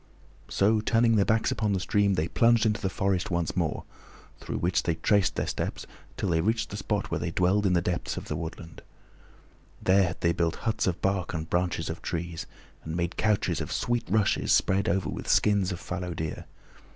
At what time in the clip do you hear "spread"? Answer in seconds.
14.51-14.89